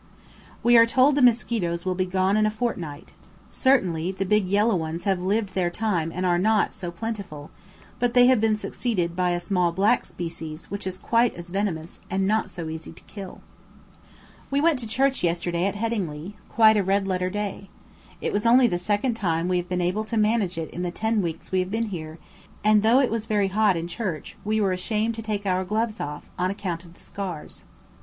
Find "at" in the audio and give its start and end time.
15.67-15.75